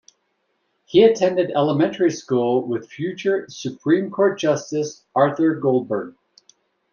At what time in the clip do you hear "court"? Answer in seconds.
4.09-4.39